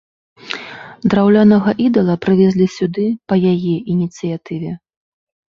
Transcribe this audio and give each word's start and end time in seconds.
Драўлянага 1.13 1.73
ідала 1.87 2.15
прывезлі 2.23 2.67
сюды 2.77 3.05
па 3.29 3.35
яе 3.53 3.75
ініцыятыве. 3.93 4.71